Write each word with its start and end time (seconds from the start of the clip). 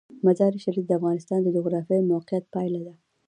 مزارشریف 0.25 0.85
د 0.87 0.91
افغانستان 0.99 1.39
د 1.41 1.47
جغرافیایي 1.55 2.07
موقیعت 2.13 2.43
پایله 2.53 2.79
ده. 2.87 2.93